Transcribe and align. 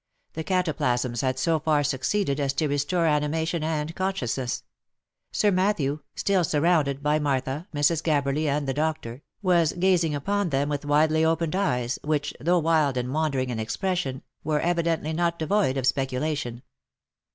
The 0.33 0.43
cataplasms 0.43 1.21
had 1.21 1.37
so 1.37 1.59
far 1.59 1.83
succeeded 1.83 2.39
as 2.39 2.53
to 2.53 2.67
restore 2.67 3.05
animation 3.05 3.63
and 3.63 3.95
consciousness: 3.95 4.63
Sir 5.31 5.51
Matthew, 5.51 5.99
still 6.15 6.43
surrounded 6.43 7.03
by 7.03 7.19
Martha, 7.19 7.67
Mrs. 7.71 8.01
Gabberly, 8.01 8.47
and 8.47 8.67
the 8.67 8.73
doctor, 8.73 9.21
■was 9.43 9.77
gazing 9.79 10.15
upon 10.15 10.49
them 10.49 10.69
with 10.69 10.85
widely 10.85 11.23
opened 11.23 11.55
eyes, 11.55 11.99
which, 12.03 12.33
though 12.39 12.57
wild 12.57 12.97
and 12.97 13.13
wandering 13.13 13.51
in 13.51 13.59
expression, 13.59 14.23
were 14.43 14.59
evidently 14.59 15.13
not 15.13 15.37
devoid 15.37 15.77
of 15.77 15.85
speculation. 15.85 16.63